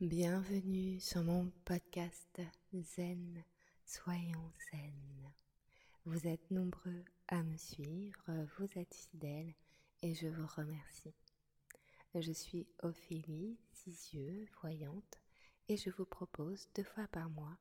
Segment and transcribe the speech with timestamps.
[0.00, 2.40] Bienvenue sur mon podcast
[2.74, 3.44] Zen,
[3.86, 5.32] soyons zen.
[6.04, 9.54] Vous êtes nombreux à me suivre, vous êtes fidèles
[10.02, 11.14] et je vous remercie.
[12.16, 15.20] Je suis Ophélie, six yeux, voyante,
[15.68, 17.56] et je vous propose deux fois par mois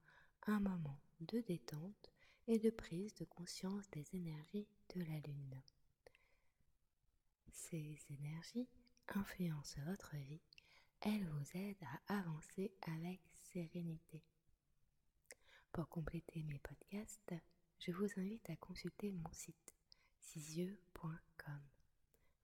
[0.48, 2.12] un moment de détente
[2.48, 5.62] et de prise de conscience des énergies de la Lune.
[7.52, 8.68] Ces énergies
[9.10, 10.42] influencent votre vie
[11.06, 14.24] elle vous aide à avancer avec sérénité.
[15.74, 17.34] Pour compléter mes podcasts,
[17.80, 19.76] je vous invite à consulter mon site
[20.22, 21.62] cisyeux.com.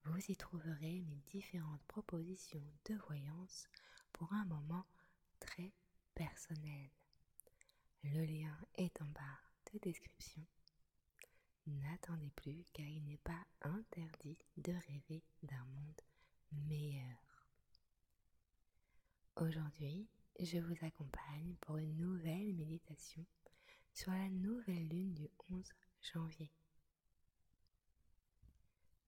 [0.04, 3.66] Vous y trouverez mes différentes propositions de voyance
[4.12, 4.86] pour un moment
[5.38, 5.72] très
[6.14, 6.90] personnel.
[8.04, 10.44] Le lien est en barre de description.
[11.66, 16.00] N'attendez plus car il n'est pas interdit de rêver d'un monde
[16.52, 17.29] meilleur.
[19.40, 20.06] Aujourd'hui,
[20.38, 23.24] je vous accompagne pour une nouvelle méditation
[23.94, 25.64] sur la nouvelle lune du 11
[26.12, 26.52] janvier.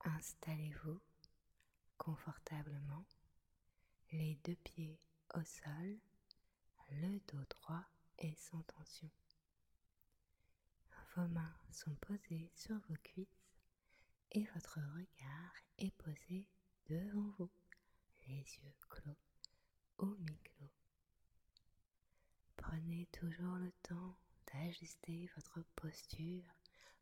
[0.01, 1.03] Installez-vous
[1.99, 3.05] confortablement,
[4.11, 4.99] les deux pieds
[5.35, 5.99] au sol,
[6.93, 7.85] le dos droit
[8.19, 9.11] et sans tension.
[11.15, 13.51] Vos mains sont posées sur vos cuisses
[14.31, 16.49] et votre regard est posé
[16.87, 17.51] devant vous,
[18.27, 19.19] les yeux clos
[19.99, 20.71] au micro.
[22.57, 24.17] Prenez toujours le temps
[24.53, 26.45] d'ajuster votre posture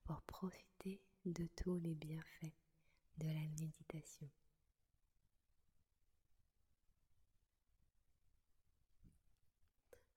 [0.05, 2.55] pour profiter de tous les bienfaits
[3.19, 4.31] de la méditation.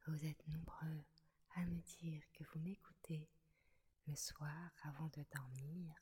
[0.07, 1.03] Vous êtes nombreux
[1.55, 3.29] à me dire que vous m'écoutez
[4.07, 5.95] le soir avant de dormir.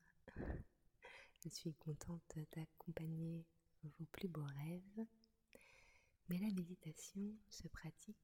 [1.44, 3.46] Je suis contente d'accompagner
[3.84, 5.06] vos plus beaux rêves
[6.32, 8.16] mais la méditation se pratique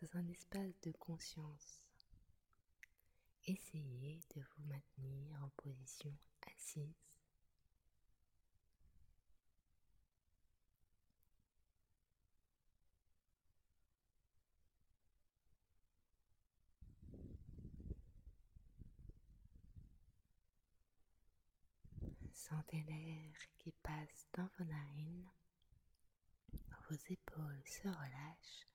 [0.00, 1.80] dans un espace de conscience.
[3.46, 6.12] Essayez de vous maintenir en position
[6.56, 6.96] assise.
[22.32, 24.91] Sentez l'air qui passe dans vos narines
[27.08, 28.66] épaules se relâchent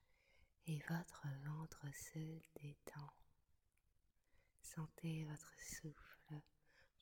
[0.66, 3.12] et votre ventre se détend.
[4.62, 6.40] Sentez votre souffle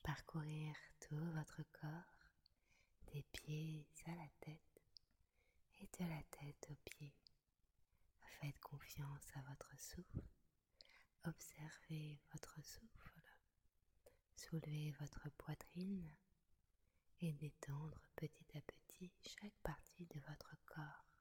[0.03, 2.31] parcourir tout votre corps,
[3.13, 4.81] des pieds à la tête
[5.79, 7.15] et de la tête aux pieds.
[8.39, 10.23] Faites confiance à votre souffle.
[11.25, 13.21] Observez votre souffle.
[14.35, 16.09] Soulevez votre poitrine
[17.19, 21.16] et détendre petit à petit chaque partie de votre corps.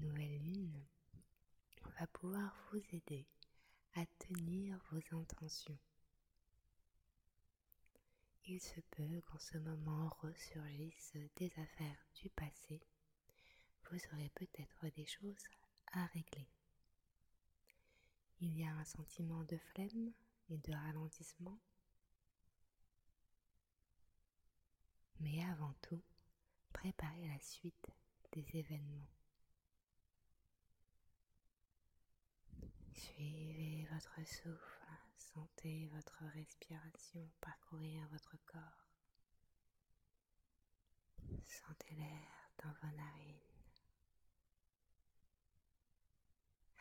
[0.00, 0.84] Nouvelle lune
[1.98, 3.26] va pouvoir vous aider
[3.94, 5.78] à tenir vos intentions.
[8.46, 12.80] Il se peut qu'en ce moment ressurgissent des affaires du passé
[13.90, 15.44] vous aurez peut-être des choses
[15.92, 16.48] à régler.
[18.40, 20.12] Il y a un sentiment de flemme
[20.48, 21.58] et de ralentissement.
[25.20, 26.02] Mais avant tout,
[26.72, 27.88] préparez la suite
[28.32, 29.08] des événements.
[32.96, 34.86] Suivez votre souffle,
[35.16, 38.88] sentez votre respiration parcourir votre corps.
[41.46, 43.40] Sentez l'air dans vos narines.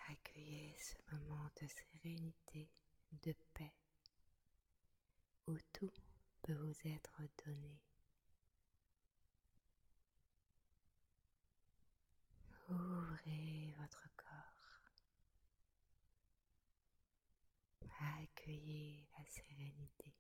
[0.09, 2.70] Accueillez ce moment de sérénité,
[3.12, 3.74] de paix,
[5.47, 5.92] où tout
[6.44, 7.82] peut vous être donné.
[12.70, 14.56] Ouvrez votre corps.
[18.45, 20.14] Accueillez la sérénité.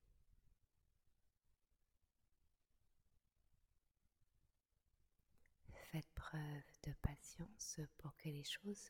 [5.91, 8.89] Faites preuve de patience pour que les choses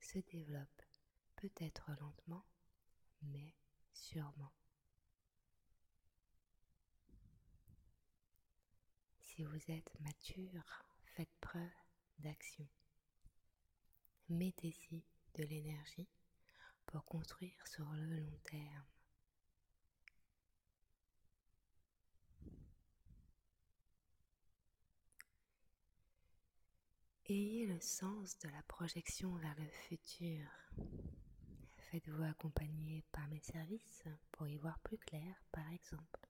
[0.00, 0.82] se développe,
[1.34, 2.46] peut-être lentement,
[3.22, 3.52] mais
[3.92, 4.52] sûrement.
[9.18, 10.84] Si vous êtes mature,
[11.16, 11.68] faites preuve
[12.20, 12.68] d'action.
[14.28, 15.04] Mettez-y
[15.34, 16.08] de l'énergie
[16.88, 18.86] pour construire sur le long terme.
[27.26, 30.48] Ayez le sens de la projection vers le futur.
[31.90, 36.26] Faites-vous accompagner par mes services pour y voir plus clair, par exemple.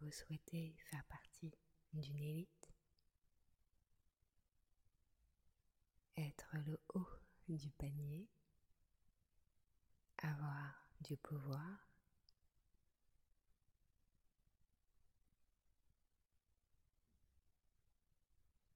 [0.00, 1.54] Vous souhaitez faire partie
[1.94, 2.61] d'une élite?
[6.50, 7.08] Le haut
[7.48, 8.28] du panier
[10.18, 11.88] Avoir du pouvoir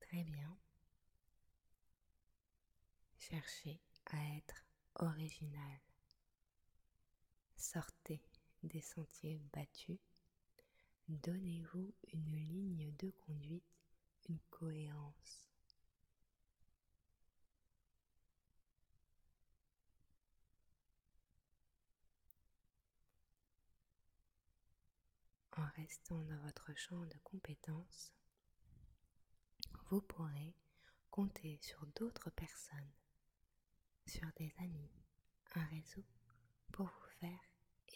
[0.01, 0.57] Très bien.
[3.19, 4.65] Cherchez à être
[4.95, 5.81] original.
[7.57, 8.23] Sortez
[8.63, 9.99] des sentiers battus.
[11.09, 13.65] Donnez-vous une ligne de conduite,
[14.29, 15.47] une cohérence.
[25.67, 28.13] En restant dans votre champ de compétences,
[29.91, 30.55] vous pourrez
[31.11, 32.93] compter sur d'autres personnes,
[34.07, 34.93] sur des amis,
[35.57, 36.05] un réseau
[36.71, 37.41] pour vous faire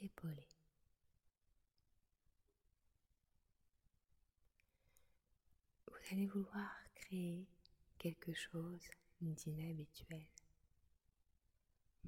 [0.01, 0.49] épauler.
[5.87, 7.47] Vous allez vouloir créer
[7.99, 8.91] quelque chose
[9.21, 10.27] d'inhabituel.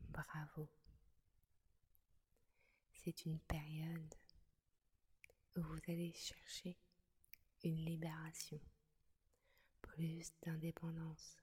[0.08, 0.68] Bravo.
[2.94, 4.14] C'est une période
[5.56, 6.76] vous allez chercher
[7.62, 8.60] une libération
[9.82, 11.36] plus d'indépendance,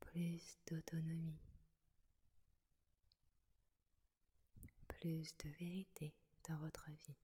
[0.00, 1.38] plus d'autonomie,
[4.88, 6.12] plus de vérité
[6.48, 7.16] dans votre vie.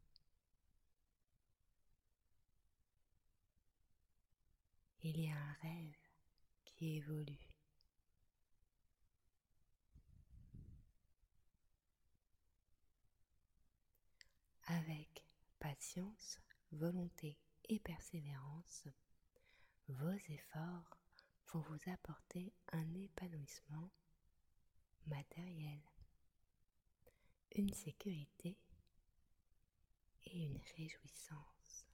[5.02, 5.96] Il y a un rêve
[6.64, 7.50] qui évolue.
[14.68, 15.05] Avec
[15.76, 16.40] patience,
[16.72, 17.38] volonté
[17.68, 18.88] et persévérance,
[19.88, 20.98] vos efforts
[21.52, 23.90] vont vous apporter un épanouissement
[25.06, 25.80] matériel,
[27.56, 28.56] une sécurité
[30.24, 31.86] et une réjouissance.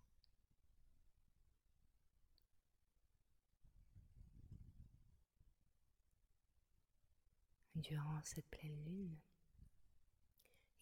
[7.75, 9.19] Durant cette pleine lune,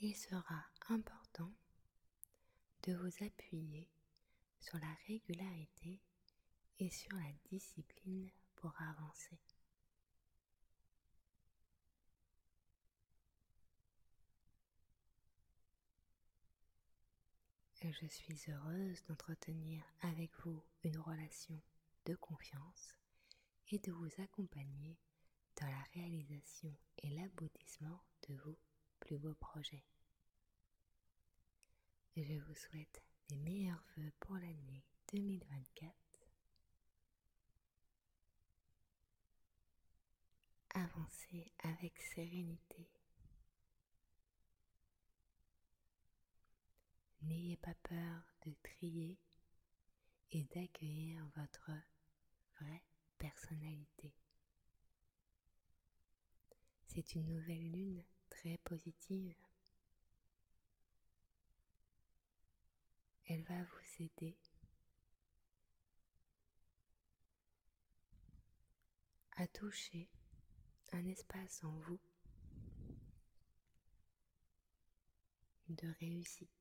[0.01, 1.55] il sera important
[2.85, 3.89] de vous appuyer
[4.59, 6.01] sur la régularité
[6.79, 9.39] et sur la discipline pour avancer.
[17.93, 21.61] je suis heureuse d'entretenir avec vous une relation
[22.07, 22.95] de confiance
[23.73, 24.99] et de vous accompagner
[25.61, 28.59] dans la réalisation et l'aboutissement de vos
[29.01, 29.85] plus beaux projets.
[32.17, 35.95] Je vous souhaite les meilleurs vœux pour l'année 2024
[40.75, 42.89] Avancez avec sérénité.
[47.23, 49.19] N'ayez pas peur de trier
[50.33, 51.71] et d'accueillir votre
[52.61, 52.83] vraie
[53.19, 54.13] personnalité.
[56.87, 59.37] C'est une nouvelle lune très positive.
[63.33, 64.37] Elle va vous aider
[69.37, 70.09] à toucher
[70.91, 72.01] un espace en vous
[75.69, 76.60] de réussite.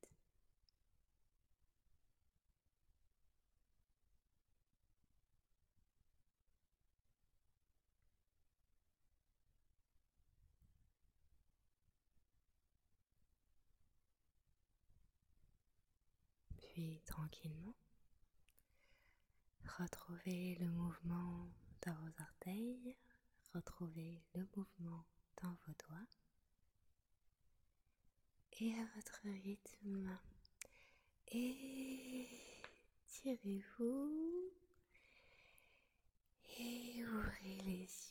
[17.06, 17.76] Tranquillement,
[19.80, 21.50] retrouvez le mouvement
[21.86, 22.96] dans vos orteils,
[23.54, 25.06] Retrouvez le mouvement
[25.42, 26.08] dans vos doigts
[28.60, 30.20] et à votre rythme.
[31.28, 31.72] Étirez-vous
[36.60, 38.09] et ouvrez les yeux.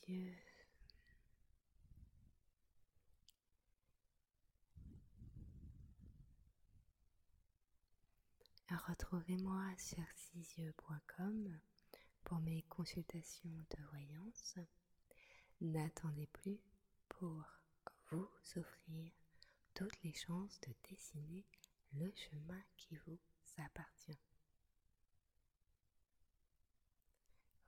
[8.71, 11.59] Retrouvez-moi sur sisyeux.com
[12.25, 14.59] pour mes consultations de voyance.
[15.63, 16.61] N'attendez plus
[17.09, 17.45] pour
[18.11, 19.11] vous offrir
[19.73, 21.47] toutes les chances de dessiner
[21.95, 23.19] le chemin qui vous
[23.57, 24.19] appartient.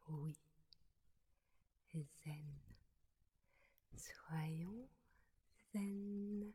[0.08, 0.36] Oui,
[1.94, 2.58] zen.
[3.96, 4.88] Soyons
[5.72, 6.52] zen.